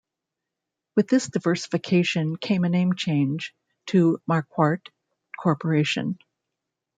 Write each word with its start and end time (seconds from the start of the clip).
With 0.95 1.09
this 1.09 1.27
diversification 1.27 2.35
came 2.35 2.63
a 2.63 2.69
name 2.69 2.95
change, 2.95 3.53
to 3.85 4.19
Marquardt 4.27 4.89
Corporation. 5.39 6.17